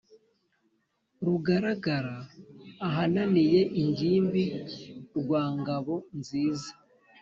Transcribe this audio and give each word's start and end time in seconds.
rugaragara 1.25 2.15
ahananiye 2.87 3.61
ingimbi 3.81 4.45
rwa 5.17 5.43
ngabo 5.59 5.95
nziza, 6.17 6.71